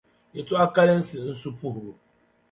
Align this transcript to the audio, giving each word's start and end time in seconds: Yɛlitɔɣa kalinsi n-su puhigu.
Yɛlitɔɣa 0.35 0.67
kalinsi 0.75 1.17
n-su 1.29 1.49
puhigu. 1.59 1.93